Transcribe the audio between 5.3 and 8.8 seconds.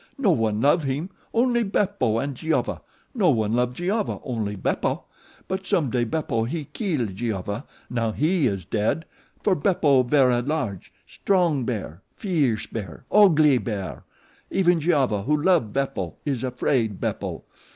but some day Beppo he keel Giova now HE is